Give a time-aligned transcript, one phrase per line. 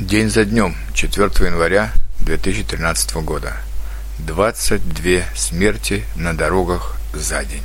[0.00, 3.52] День за днем, 4 января 2013 года.
[4.20, 7.62] 22 смерти на дорогах за день.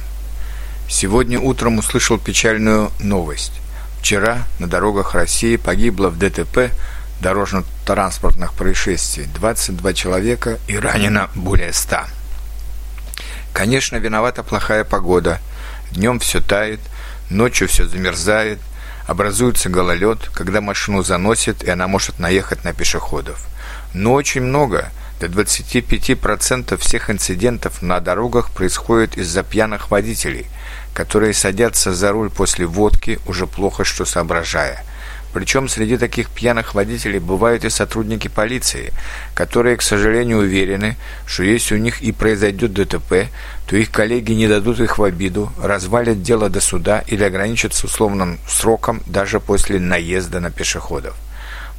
[0.89, 3.53] Сегодня утром услышал печальную новость.
[4.01, 6.73] Вчера на дорогах России погибло в ДТП
[7.21, 11.99] дорожно-транспортных происшествий 22 человека и ранено более 100.
[13.53, 15.39] Конечно, виновата плохая погода.
[15.91, 16.81] Днем все тает,
[17.29, 18.59] ночью все замерзает–
[19.07, 23.47] образуется гололед, когда машину заносит, и она может наехать на пешеходов.
[23.93, 30.45] Но очень много, до 25% всех инцидентов на дорогах происходит из-за пьяных водителей,
[30.93, 34.83] которые садятся за руль после водки, уже плохо что соображая–
[35.37, 38.91] причем среди таких пьяных водителей бывают и сотрудники полиции,
[39.35, 40.97] которые, к сожалению, уверены,
[41.27, 43.27] что если у них и произойдет ДТП,
[43.67, 48.39] то их коллеги не дадут их в обиду, развалят дело до суда или ограничат условным
[48.49, 51.15] сроком даже после наезда на пешеходов.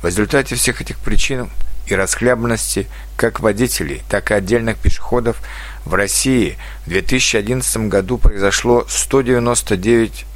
[0.02, 1.50] В результате всех этих причин
[1.88, 5.38] и расхлябанности как водителей, так и отдельных пешеходов
[5.84, 10.26] в России в 2011 году произошло 199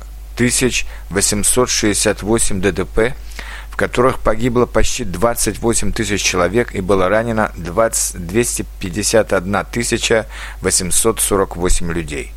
[1.11, 3.15] 868 ДТП,
[3.71, 9.65] в которых погибло почти 28 тысяч человек и было ранено 20, 251
[10.61, 12.33] 848 людей.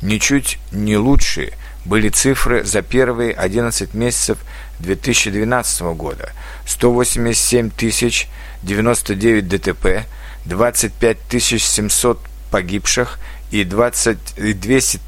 [0.00, 1.52] Ничуть не лучшие
[1.84, 4.38] были цифры за первые 11 месяцев
[4.78, 6.32] 2012 года.
[6.66, 8.28] 187 тысяч
[8.62, 10.06] 99 ДТП,
[10.44, 13.18] 25 700 погибших
[13.50, 15.00] и 20, 200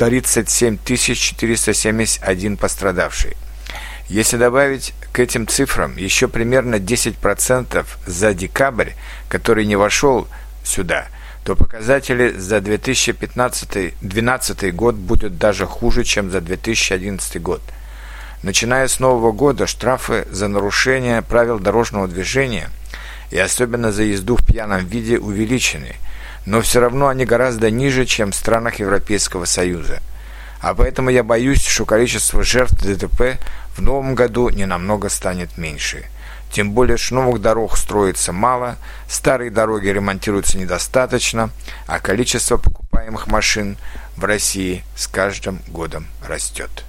[0.00, 3.36] 37 471 пострадавший.
[4.08, 8.92] Если добавить к этим цифрам еще примерно 10% за декабрь,
[9.28, 10.26] который не вошел
[10.64, 11.08] сюда,
[11.44, 17.60] то показатели за 2015-2012 год будут даже хуже, чем за 2011 год.
[18.42, 22.70] Начиная с нового года штрафы за нарушение правил дорожного движения
[23.30, 25.96] и особенно за езду в пьяном виде увеличены–
[26.46, 30.00] но все равно они гораздо ниже, чем в странах Европейского Союза.
[30.60, 33.38] А поэтому я боюсь, что количество жертв ДТП
[33.76, 36.04] в новом году не намного станет меньше.
[36.50, 38.76] Тем более, что новых дорог строится мало,
[39.08, 41.50] старые дороги ремонтируются недостаточно,
[41.86, 43.76] а количество покупаемых машин
[44.16, 46.84] в России с каждым годом растет.